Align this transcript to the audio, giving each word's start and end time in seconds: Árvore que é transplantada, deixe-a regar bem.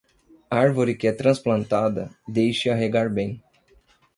Árvore 0.63 0.95
que 0.97 1.05
é 1.05 1.11
transplantada, 1.13 2.09
deixe-a 2.27 2.73
regar 2.73 3.07
bem. 3.13 3.39